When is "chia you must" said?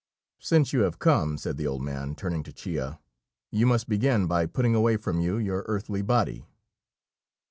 2.51-3.87